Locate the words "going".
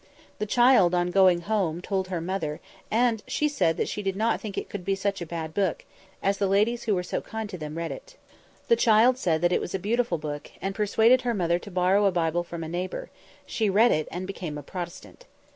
1.11-1.41